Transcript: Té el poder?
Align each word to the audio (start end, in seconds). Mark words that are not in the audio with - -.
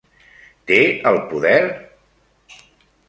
Té 0.71 0.79
el 1.11 1.19
poder? 1.33 1.53